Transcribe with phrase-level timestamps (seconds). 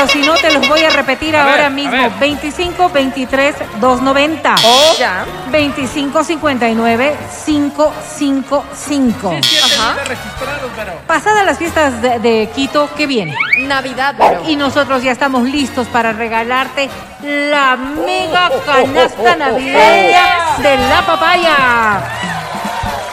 [0.00, 1.92] pero si no te los voy a repetir A ver, ahora a mismo.
[1.92, 2.10] ver.
[2.18, 4.54] 25 23 290.
[4.64, 5.26] O Ya.
[5.50, 9.34] 25 59 555.
[9.42, 9.96] Sí, siete Ajá.
[10.74, 10.92] pero.
[11.06, 13.34] Pasadas las fiestas de, de Quito, ¿qué viene?
[13.58, 14.42] Navidad, pero.
[14.48, 16.88] Y nosotros ya estamos listos para regalarte
[17.22, 21.56] la mega canasta navideña de la papaya.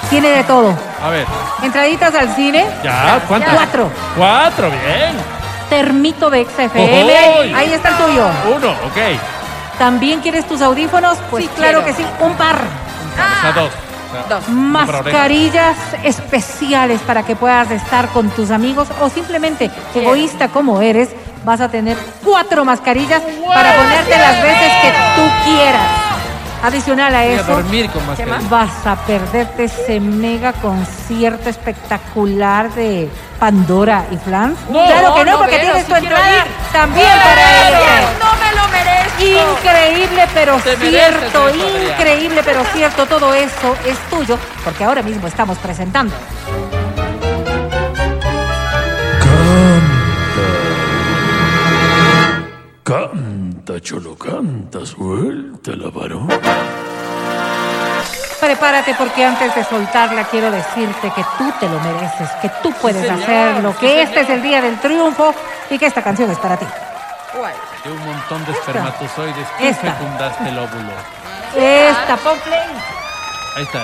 [0.10, 0.74] Tiene de todo.
[1.04, 1.26] A ver,
[1.64, 3.54] Entraditas al cine, ya, ¿cuántas?
[3.54, 3.92] Cuatro.
[4.16, 5.37] Cuatro, bien.
[5.70, 7.04] Termito de XFM.
[7.40, 7.54] ¡Oy!
[7.54, 8.26] Ahí está el tuyo.
[8.56, 9.20] Uno, ok.
[9.78, 11.18] ¿También quieres tus audífonos?
[11.30, 11.98] Pues Sí claro quiero.
[11.98, 12.56] que sí, un par.
[12.56, 13.72] O sea, dos.
[13.72, 14.44] O sea, Dos.
[14.48, 14.52] oreja.
[14.52, 21.10] Mascarillas especiales para que puedas estar con tus amigos o simplemente egoísta como eres,
[21.44, 23.22] vas a tener cuatro mascarillas
[23.54, 26.07] para ponerte las veces que tú quieras.
[26.64, 28.50] Adicional a Voy a eso, dormir con ¿Qué mascarilla.
[28.50, 34.58] vas a perderte ese mega concierto espectacular de Pandora y Flans.
[34.70, 36.44] No, claro que no, no, porque Vero, tienes tu entrada ir.
[36.74, 38.10] también para ella.
[38.20, 39.58] no me lo merezco.
[39.58, 45.58] Increíble, pero Te cierto, increíble, pero cierto, todo eso es tuyo, porque ahora mismo estamos
[45.60, 46.14] presentando.
[52.84, 53.12] Canta,
[53.82, 56.28] cholo, canta, suelta la varón.
[58.40, 63.10] Prepárate porque antes de soltarla quiero decirte que tú te lo mereces, que tú puedes
[63.10, 65.34] hacerlo, sí, que este es el día del triunfo
[65.70, 66.66] y que esta canción es para ti.
[67.38, 67.54] ¿Cuál?
[67.84, 69.48] De un montón de espermatozoides.
[69.58, 69.94] Tú Esta.
[69.94, 70.92] fecundaste el óvulo.
[71.56, 72.60] Esta, pon play.
[73.56, 73.82] Ahí está.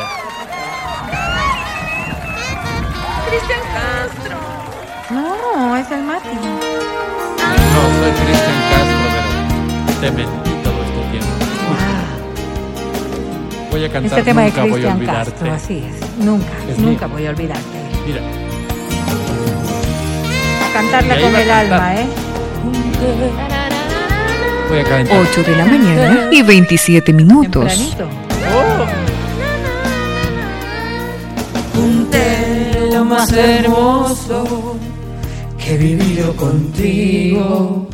[3.29, 4.37] Cristian Castro.
[5.09, 6.27] No, es el Mati.
[6.29, 8.92] No, soy Cristian Castro,
[10.11, 11.27] pero te mentí todo este tiempo.
[13.71, 15.31] Voy a cantar Este tema de Nunca voy a Cristian olvidarte.
[15.31, 16.17] Castro, así es.
[16.25, 17.15] Nunca, Es nunca mío.
[17.17, 17.63] voy a olvidarte.
[18.05, 18.21] Mira,
[20.61, 21.73] A cantarla con el cantar.
[21.73, 22.05] alma, ¿eh?
[24.69, 25.17] voy a cantar.
[25.31, 27.65] 8 de la mañana y 27 minutos.
[27.65, 28.09] Tempranito.
[32.91, 34.77] lo más hermoso
[35.57, 37.87] que he vivido contigo.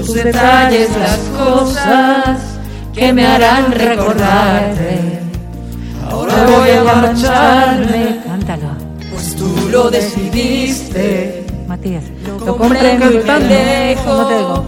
[0.00, 2.38] Los detalles, las cosas
[2.94, 5.20] que me harán recordarte.
[6.10, 8.70] Ahora voy a marcharme, Cántalo,
[9.12, 11.44] pues tú lo decidiste.
[11.68, 12.04] Matías.
[12.46, 14.64] Lo comprendo y me ¿Cómo te digo?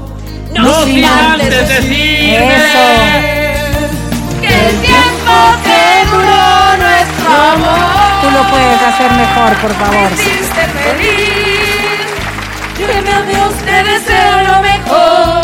[0.52, 1.94] No sin antes decirme
[4.42, 5.82] Que el tiempo que
[6.12, 8.20] duró nuestro amor.
[8.20, 10.12] Tú lo puedes hacer mejor, por favor.
[10.12, 11.61] Hiciste feliz.
[12.82, 15.40] Dime adiós, te deseo lo mejor.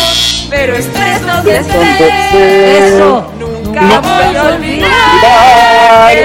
[0.50, 2.00] Pero estés donde estés.
[2.34, 3.32] Eso.
[3.38, 6.16] Nunca voy a olvidar.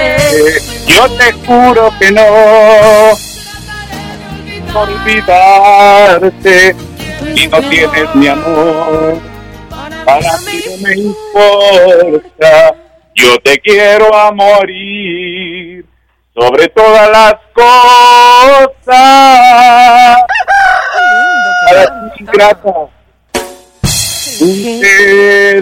[0.88, 2.24] Yo te juro que no
[4.74, 6.74] olvidarte
[7.36, 9.20] y no tienes mi amor.
[10.04, 12.74] Para ti no me importa,
[13.14, 15.86] yo te quiero a morir
[16.34, 17.34] sobre todas las
[18.84, 20.18] cosas.
[22.18, 22.88] Ingrata,
[24.38, 24.46] Tú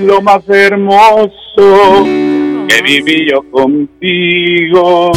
[0.00, 2.04] lo más hermoso
[2.68, 5.12] que viví yo contigo.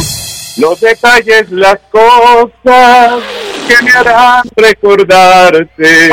[0.58, 3.22] Los detalles, las cosas
[3.66, 6.10] que me harán recordarte.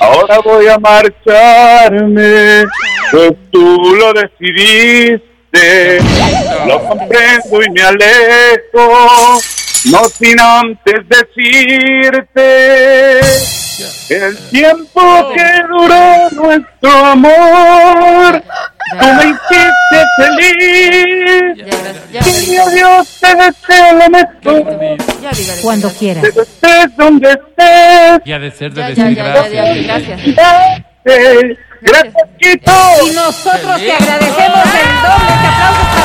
[0.00, 2.64] Ahora voy a marcharme,
[3.10, 5.98] pues tú lo decidiste.
[6.66, 9.40] Lo comprendo y me alejo,
[9.90, 12.22] no sin antes decirte
[14.10, 18.42] el tiempo que duró nuestro amor.
[19.00, 21.66] Tú me hiciste feliz.
[22.12, 24.98] Y mi adiós te deseo lo mejor.
[25.22, 25.30] Ya.
[25.62, 26.24] Cuando quieras.
[26.24, 28.20] Estés donde estés.
[28.26, 30.24] Y ha de ser de Ya, decir ya, ya, ya, gracias.
[30.24, 31.58] ya, gracias.
[31.82, 32.72] Gracias, Quito.
[33.06, 35.34] Y nosotros te agradecemos el doble.
[35.48, 36.01] Aplauso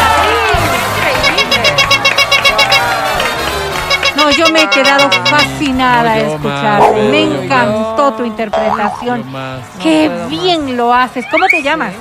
[4.27, 6.91] No, yo me he quedado fascinada No, escucharte.
[7.01, 9.31] más, Me yo, encantó tu interpretación.
[9.31, 9.61] más.
[9.81, 11.25] Qué bien lo haces.
[11.31, 11.93] ¿Cómo te llamas?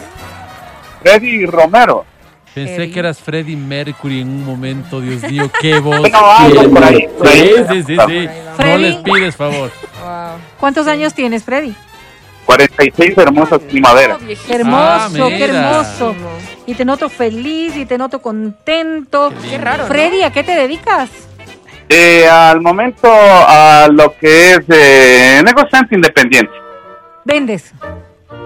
[1.03, 2.05] Freddy Romero.
[2.53, 6.01] Pensé que eras Freddie Mercury en un momento, Dios mío, qué voz.
[6.01, 6.69] Bueno, algo tiene.
[6.75, 7.39] por ahí, por ahí.
[7.39, 8.27] Sí, sí, sí, sí.
[8.27, 8.83] No Freddy.
[8.83, 9.71] les pides favor.
[10.03, 10.39] Wow.
[10.59, 11.75] ¿Cuántos años tienes, Freddy?
[12.47, 14.19] 46 hermosas primaveras.
[14.47, 16.15] Qué hermoso, Ah, qué hermoso.
[16.67, 19.33] Y te noto feliz y te noto contento.
[19.49, 19.83] Qué raro.
[19.85, 19.89] ¿no?
[19.89, 21.11] Freddy, ¿a qué te dedicas?
[21.89, 26.53] Eh, al momento, a lo que es eh, negociante independiente.
[27.25, 27.73] Vendes,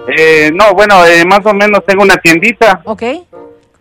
[0.08, 3.02] Eh, no, bueno, eh, más o menos tengo una tiendita ¿ok?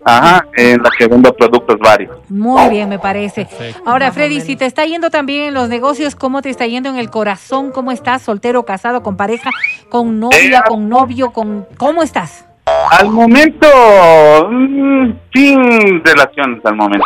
[0.03, 2.17] Ajá, en la que vendo productos varios.
[2.29, 3.45] Muy bien, me parece.
[3.45, 3.83] Perfecto.
[3.85, 6.97] Ahora, Freddy, si te está yendo también en los negocios, ¿cómo te está yendo en
[6.97, 7.71] el corazón?
[7.71, 8.21] ¿Cómo estás?
[8.21, 9.49] ¿Soltero, casado, con pareja,
[9.89, 11.67] con novia, Eh, con novio, con...
[11.77, 12.45] ¿Cómo estás?
[12.91, 13.67] Al momento,
[14.49, 17.05] mm, sin relaciones al momento.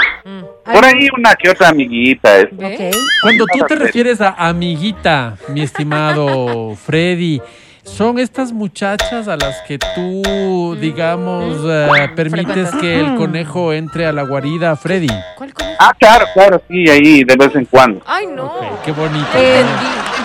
[0.65, 2.38] Por ahí una que otra amiguita.
[2.39, 2.89] es- ¿Ve?
[2.92, 2.95] Ok.
[3.21, 7.42] Cuando tú te refieres a amiguita, mi estimado Freddy,
[7.83, 14.13] ¿son estas muchachas a las que tú, digamos, eh, permites que el conejo entre a
[14.13, 15.07] la guarida, Freddy?
[15.36, 15.75] ¿Cuál conejo?
[15.80, 18.01] Ah, claro, claro, sí, ahí de vez en cuando.
[18.06, 18.45] Ay, no.
[18.45, 19.27] Ok, qué bonito.
[19.36, 19.63] Eh,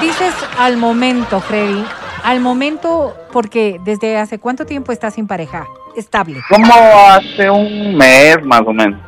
[0.00, 1.85] di- dices al momento, Freddy.
[2.24, 5.66] Al momento, porque desde hace cuánto tiempo estás sin pareja
[5.96, 6.40] estable.
[6.48, 6.72] Como
[7.08, 9.00] hace un mes más o menos.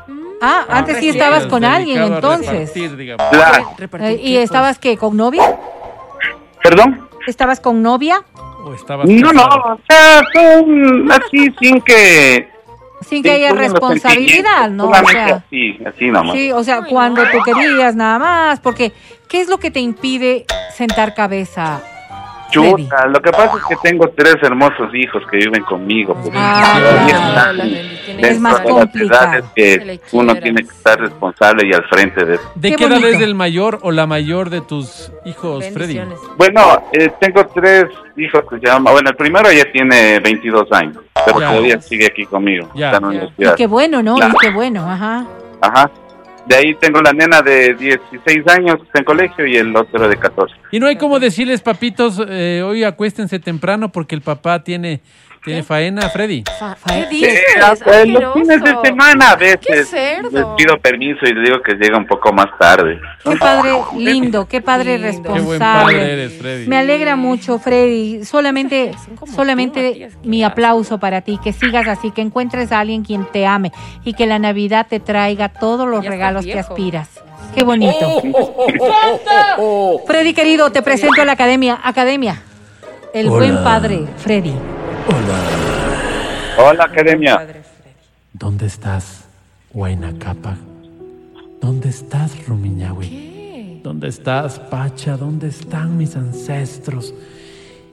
[0.42, 2.72] Ah, antes sí estabas con alguien, entonces.
[3.30, 3.70] Claro.
[4.00, 4.96] Eh, ¿Y estabas qué?
[4.96, 5.56] ¿Con novia?
[6.62, 7.08] ¿Perdón?
[7.26, 8.22] ¿Estabas con novia?
[8.64, 12.48] ¿O estabas No, no, o sea, son así sin que...
[13.02, 14.90] Sin que haya responsabilidad, ¿no?
[14.90, 16.36] O sea, así, así nomás.
[16.36, 18.92] sí, o sea, cuando tú querías nada más, porque
[19.28, 21.80] ¿qué es lo que te impide sentar cabeza?
[22.50, 26.14] Chuta, lo que pasa es que tengo tres hermosos hijos que viven conmigo.
[26.14, 27.52] pues, Ah,
[28.19, 29.23] Es más de las complicado.
[29.25, 32.52] edades Que uno tiene que estar responsable y al frente de eso.
[32.55, 36.00] ¿De Qué qué, edad es el mayor o la mayor de tus hijos, Freddy?
[36.37, 37.87] Bueno, eh, tengo tres
[38.17, 38.93] hijos que se llaman...
[38.93, 41.49] Bueno, el primero ya tiene 22 años, pero Ya.
[41.49, 42.69] todavía sigue aquí conmigo.
[42.75, 42.87] Ya.
[42.93, 43.14] Está en la Ya.
[43.14, 43.55] Y universidad.
[43.56, 44.17] qué bueno, ¿no?
[44.17, 44.35] Claro.
[44.35, 45.26] Y qué bueno, ajá.
[45.62, 45.91] Ajá.
[46.50, 50.52] De ahí tengo la nena de 16 años en colegio y el otro de 14.
[50.73, 55.00] Y no hay como decirles, papitos, eh, hoy acuéstense temprano porque el papá tiene,
[55.44, 56.44] tiene faena, Freddy.
[56.58, 57.40] Fa- ¿Qué dices?
[57.62, 60.31] hasta en los fines de semana a ¡Qué veces cerdo!
[60.31, 63.00] les pido permiso y les digo que llega un poco más tarde.
[63.25, 65.32] Qué padre lindo, qué padre Lindo.
[65.32, 66.12] Qué buen padre responsable.
[66.12, 66.66] eres, Freddy.
[66.66, 68.25] Me alegra mucho, Freddy.
[68.25, 68.92] Solamente,
[69.34, 73.72] solamente mi aplauso para ti, que sigas así, que encuentres a alguien quien te ame
[74.04, 77.08] y que la Navidad te traiga todos los Ya regalos que aspiras.
[77.54, 78.22] Qué bonito.
[80.06, 81.78] Freddy querido, te presento a la academia.
[81.82, 82.43] Academia.
[83.12, 83.36] El Hola.
[83.38, 84.54] buen padre, Freddy.
[86.56, 87.36] Hola, academia.
[87.36, 87.94] Padre Freddy.
[88.32, 89.24] ¿Dónde estás,
[89.72, 90.56] Huayna Capa?
[91.60, 93.08] ¿Dónde estás, Rumiñahui?
[93.08, 93.80] ¿Qué?
[93.82, 95.16] ¿Dónde estás, Pacha?
[95.16, 97.12] ¿Dónde están mis ancestros?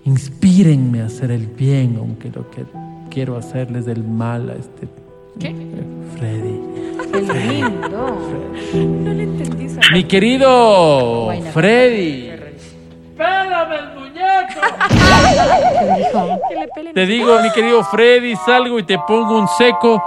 [0.06, 2.66] Inspírenme a hacer el bien, aunque lo que
[3.10, 4.88] quiero hacerles el mal a este
[5.40, 5.56] ¿Qué?
[6.18, 6.60] Freddy.
[7.12, 8.20] Qué lindo.
[8.74, 12.37] No le entendí Mi querido Freddy.
[13.18, 14.62] ¡Pélame el muñeco!
[16.94, 20.02] Te digo, mi querido Freddy, salgo y te pongo un seco.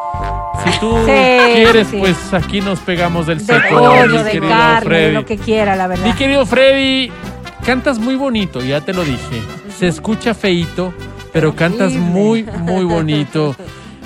[0.64, 1.10] Si tú Sí,
[1.54, 1.96] quieres, sí.
[1.98, 5.14] pues aquí nos pegamos del De seco, pollo, mi de querido carne, Freddy.
[5.14, 6.04] lo que quiera, la verdad.
[6.04, 7.10] Mi querido Freddy,
[7.64, 9.42] cantas muy bonito, ya te lo dije.
[9.78, 10.92] Se escucha feito,
[11.32, 13.56] pero cantas muy, muy bonito.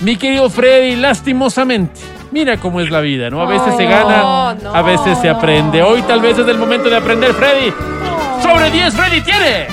[0.00, 2.00] Mi querido Freddy, lastimosamente.
[2.30, 3.40] Mira cómo es la vida, ¿no?
[3.42, 4.74] A veces se gana, No, no.
[4.74, 5.82] a veces se aprende.
[5.82, 7.72] Hoy tal vez es el momento de aprender, Freddy.
[8.54, 9.66] Sobre 10, Freddy tiene.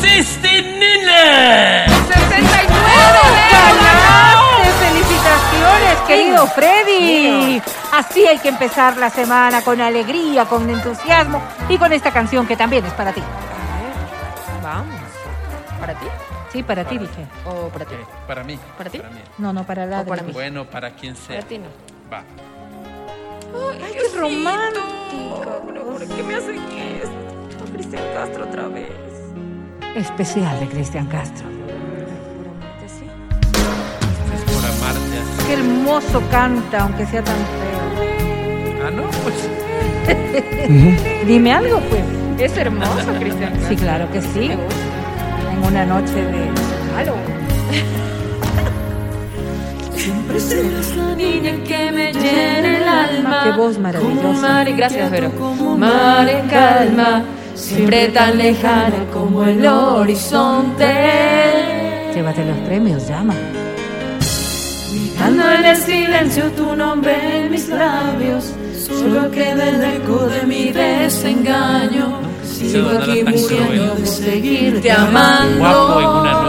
[0.00, 1.84] ¡Sistinine!
[2.08, 3.18] 69.
[3.52, 4.70] ¡Ganaste!
[4.80, 7.62] ¡Felicitaciones, querido Freddy!
[7.92, 12.56] Así hay que empezar la semana con alegría, con entusiasmo y con esta canción que
[12.56, 13.20] también es para ti.
[13.20, 15.00] A ver, Vamos.
[15.78, 16.06] ¿Para ti?
[16.50, 17.26] Sí, para ti dije.
[17.44, 17.94] ¿O para ti?
[18.26, 18.58] Para mí.
[18.78, 18.96] ¿Para ti?
[18.96, 19.20] mí.
[19.36, 20.32] No, no, para la O para mí.
[20.32, 21.36] Bueno, para quien sea.
[21.36, 21.68] Para ti no.
[22.10, 22.24] Va.
[23.54, 25.62] Ay, qué romántico.
[25.66, 27.64] Pero ¿por qué me hacen esto?
[27.72, 28.88] Cristian Castro otra vez.
[29.94, 31.46] Especial de Cristian Castro.
[34.34, 35.46] Es por amarte así.
[35.46, 38.86] Qué hermoso canta, aunque sea tan feo.
[38.86, 39.48] Ah, no, pues.
[41.26, 42.02] Dime algo, pues.
[42.38, 43.68] Es hermoso, Cristian Castro.
[43.68, 44.50] Sí, claro que sí.
[45.52, 46.50] En una noche de...
[46.94, 47.38] Halloween.
[50.08, 53.40] Siempre serás la niña que me llena el alma.
[53.44, 54.40] Qué voz Como maravillosa.
[54.40, 55.30] mar Gracias, Vero.
[55.32, 57.24] Como mar en calma,
[57.54, 60.94] siempre tan lejana como el horizonte.
[62.14, 63.34] Llévate los premios, llama.
[64.90, 70.70] Gritando en el silencio tu nombre en mis labios, solo queda el eco de mi
[70.72, 72.22] desengaño.
[72.44, 75.58] Sigo aquí muriendo de seguirte amando.
[75.58, 76.47] Guapo en una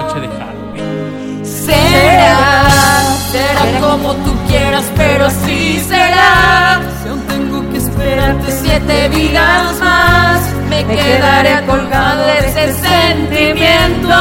[3.32, 6.82] será como tú quieras, pero así será.
[7.02, 14.16] Si aún tengo que esperarte siete vidas más, me quedaré colgado de ese sentimiento.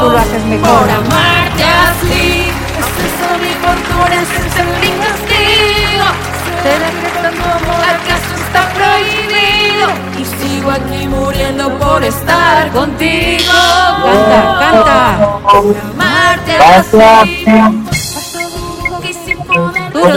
[0.00, 0.80] Tú lo haces mejor.
[0.80, 4.30] Por amarte así, es eso mi fortuna, es
[4.82, 6.06] mi castigo.
[6.62, 9.86] ¿Será que tanto amor acaso está prohibido?
[10.20, 13.52] Y sigo aquí muriendo por estar contigo.
[14.04, 16.01] Canta, canta.
[16.46, 17.28] Gracias.
[19.92, 20.10] Duro,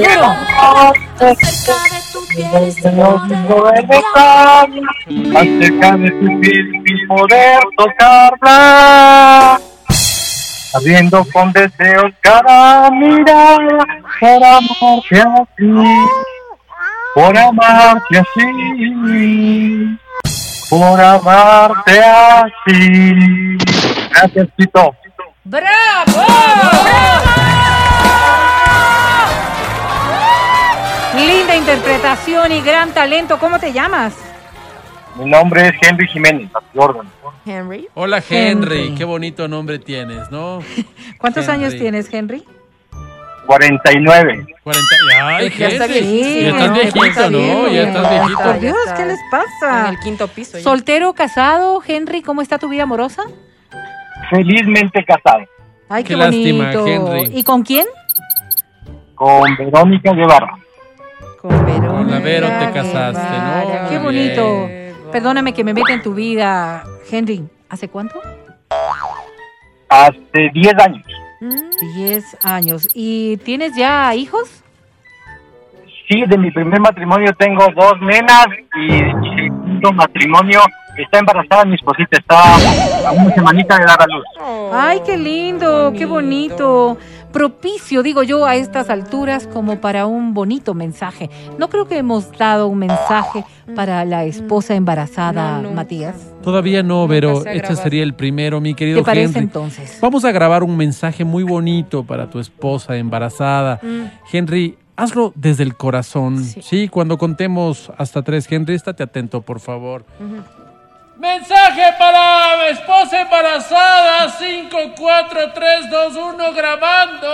[5.98, 9.60] de poder tocarla.
[10.72, 13.86] Sabiendo con deseos cada mirada
[14.20, 15.72] para amarte así,
[17.14, 18.46] por amarte así,
[20.70, 23.58] por amarte así.
[24.10, 24.96] Gracias, Tito.
[25.46, 26.26] ¡Bravo!
[31.16, 33.38] Linda interpretación y gran talento.
[33.40, 34.16] ¿Cómo te llamas?
[35.18, 37.08] Mi nombre es Henry Jiménez, orden.
[37.46, 37.88] Henry.
[37.94, 38.96] Hola Henry, Henry.
[38.96, 40.60] qué bonito nombre tienes, ¿no?
[41.20, 41.66] ¿Cuántos Henry.
[41.66, 42.44] años tienes, Henry?
[43.46, 44.48] 49.
[44.64, 44.86] 40.
[45.24, 46.00] Ay, Ya está Henry.
[46.02, 46.58] viejito.
[46.58, 47.68] Ya estás no, viejito, ¿no?
[47.70, 48.44] Ya estás viejito.
[48.44, 49.06] Por Dios, Ya ¿qué está.
[49.06, 49.80] les pasa?
[49.90, 50.58] En el quinto piso.
[50.58, 50.64] ya.
[50.64, 52.24] ¿Soltero, casado, Henry?
[52.24, 53.22] ¿Cómo está tu vida amorosa?
[54.30, 55.46] Felizmente casado
[55.90, 56.88] Ay, qué, Qué lástima, bonito.
[57.18, 57.40] Henry.
[57.40, 57.86] ¿Y con quién?
[59.16, 60.58] con Verónica Guevara.
[61.42, 61.88] Con Verónica.
[61.88, 63.90] Con la Vero te casaste, ¿no?
[63.90, 64.68] Qué bonito.
[64.68, 64.96] bien.
[65.12, 67.44] Perdóname que me meta en tu vida, Henry.
[67.70, 68.20] ¿Hace cuánto?
[69.90, 71.06] Hace 10 años.
[71.40, 72.88] Mm, Diez años.
[72.94, 74.64] ¿Y tienes ya hijos?
[76.10, 80.60] Sí, de mi primer matrimonio tengo dos nenas y de mi segundo matrimonio
[80.98, 82.58] está embarazada mi esposita, está
[83.06, 84.26] a una semanita de dar a luz.
[84.74, 86.98] Ay, qué lindo, qué bonito.
[87.32, 91.30] Propicio, digo yo, a estas alturas como para un bonito mensaje.
[91.58, 93.44] No creo que hemos dado un mensaje
[93.76, 95.72] para la esposa embarazada, No, no.
[95.76, 96.16] Matías.
[96.44, 99.40] Todavía no, pero este sería el primero, mi querido ¿Te parece Henry.
[99.42, 99.98] entonces?
[100.02, 103.82] Vamos a grabar un mensaje muy bonito para tu esposa embarazada.
[103.84, 104.06] Mm.
[104.32, 106.42] Henry, hazlo desde el corazón.
[106.42, 106.62] Sí.
[106.62, 106.88] Sí.
[106.88, 110.06] cuando contemos hasta tres, Henry, estate atento, por favor.
[111.26, 114.30] Mensaje para esposa embarazada.
[114.30, 117.28] 5, 4, 3, 2, 1, grabando.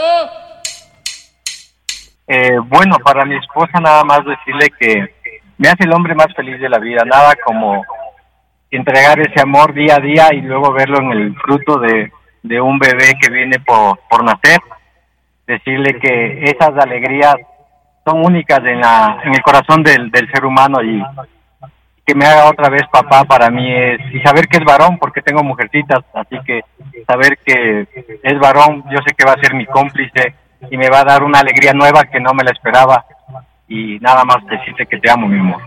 [2.25, 5.13] Eh, bueno, para mi esposa nada más decirle que
[5.57, 7.83] me hace el hombre más feliz de la vida, nada como
[8.71, 12.79] entregar ese amor día a día y luego verlo en el fruto de, de un
[12.79, 14.62] bebé que viene por, por nacer.
[15.45, 17.36] Decirle que esas alegrías
[18.05, 21.03] son únicas en, la, en el corazón del, del ser humano y
[22.05, 25.22] que me haga otra vez papá para mí es, y saber que es varón porque
[25.22, 26.62] tengo mujercitas, así que
[27.08, 27.88] saber que
[28.24, 30.36] es varón, yo sé que va a ser mi cómplice
[30.70, 33.05] y me va a dar una alegría nueva que no me la esperaba
[33.67, 35.62] y nada más decirte que te amo, mi amor.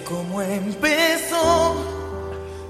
[0.00, 1.74] Sé cómo empezó,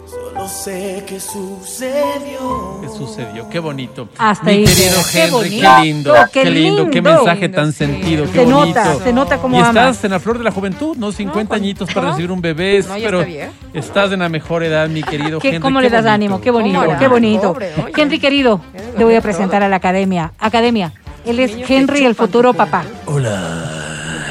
[0.07, 2.79] solo sé que sucedió.
[2.83, 3.49] ¿Qué sucedió?
[3.49, 4.09] Qué bonito.
[4.19, 5.01] Hasta Mi ahí querido.
[5.13, 7.11] Qué Henry, bonito, qué lindo, qué qué lindo, qué lindo.
[7.15, 8.67] mensaje tan sentido, qué Se bonito.
[8.81, 9.69] nota, se nota cómo y ama.
[9.69, 11.13] estás en la flor de la juventud, ¿no?
[11.13, 13.51] 50 cuando- añitos para recibir un bebé, No, ya pero está bien.
[13.75, 15.61] estás en la mejor edad, mi querido ¿Qué- Henry.
[15.61, 16.15] ¿Cómo qué le das bonito.
[16.15, 16.41] ánimo?
[16.41, 17.53] Qué bonito, ¿Cómo qué bonito.
[17.53, 17.73] Pobre.
[17.97, 18.61] Henry, querido,
[18.97, 20.33] te voy a presentar a la academia.
[20.39, 20.93] Academia,
[21.25, 22.85] él es Henry, el futuro tu papá.
[23.07, 23.31] juventud.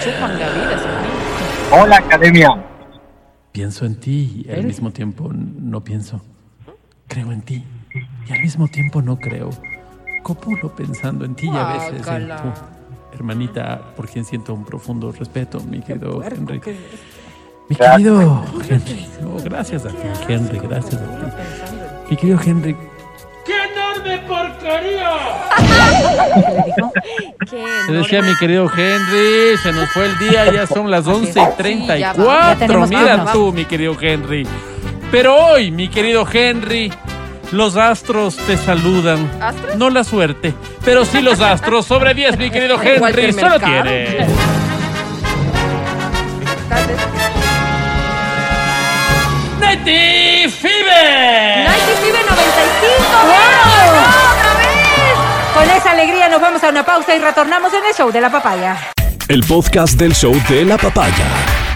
[0.03, 1.83] Chupan la vida, esos niños.
[1.83, 2.65] Hola, academia.
[3.51, 6.21] Pienso en ti y al mismo tiempo no pienso.
[7.07, 7.63] Creo en ti
[8.27, 9.49] y al mismo tiempo no creo.
[10.23, 12.53] Copulo pensando en ti y a veces en tu
[13.13, 16.61] hermanita por quien siento un profundo respeto, mi querido Henry.
[17.67, 19.07] Mi querido Henry.
[19.21, 21.25] No, gracias a ti, Henry, gracias a ti.
[22.11, 22.75] Mi querido Henry.
[23.45, 25.11] ¡Qué enorme porquería!
[27.39, 31.29] ¿Qué Te decía mi querido Henry, se nos fue el día, ya son las 11
[31.29, 32.25] y Sí, ya 34.
[32.25, 32.59] vamos.
[32.59, 34.45] Ya tenemos Mira tú, mi querido Henry.
[35.11, 36.91] Pero hoy, mi querido Henry,
[37.51, 39.29] los astros te saludan.
[39.41, 39.75] ¿Astros?
[39.77, 40.53] No la suerte,
[40.83, 41.85] pero sí los astros.
[41.85, 43.83] Sobre 10, mi querido Henry, solo tiene.
[43.83, 44.27] Vez.
[49.59, 51.65] Neti Fever.
[51.65, 54.18] 95 95 ¡Wow!
[55.69, 58.31] Con esa alegría nos vamos a una pausa y retornamos en el show de la
[58.31, 58.75] papaya.
[59.27, 61.68] El podcast del show de la papaya.